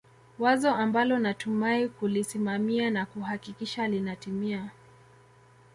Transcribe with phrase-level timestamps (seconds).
[0.39, 4.71] wazo ambalo natumai kulisimamia na kuhakikisha linatimia